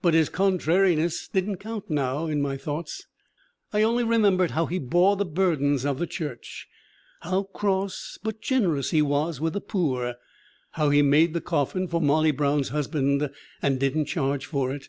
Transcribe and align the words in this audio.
But 0.00 0.14
his 0.14 0.30
contrariness 0.30 1.28
didn't 1.30 1.58
count 1.58 1.90
now 1.90 2.24
in 2.26 2.40
my 2.40 2.56
thoughts. 2.56 3.06
I 3.70 3.82
only 3.82 4.02
remembered 4.02 4.52
how 4.52 4.64
he 4.64 4.78
bore 4.78 5.14
the 5.14 5.26
burdens 5.26 5.84
of 5.84 5.98
the 5.98 6.06
church; 6.06 6.66
how 7.20 7.42
cross, 7.42 8.18
but 8.22 8.40
generous 8.40 8.92
he 8.92 9.02
was 9.02 9.42
with 9.42 9.52
the 9.52 9.60
poor; 9.60 10.14
how 10.70 10.88
he 10.88 11.02
made 11.02 11.34
the 11.34 11.42
coffin 11.42 11.86
for 11.86 12.00
Molly 12.00 12.30
Brown's 12.30 12.70
husband 12.70 13.28
and 13.60 13.78
didn't 13.78 14.06
charge 14.06 14.46
for 14.46 14.72
it. 14.74 14.88